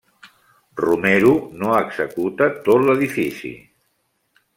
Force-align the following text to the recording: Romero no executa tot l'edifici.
Romero 0.83 1.33
no 1.63 1.75
executa 1.81 2.47
tot 2.69 2.87
l'edifici. 2.87 3.53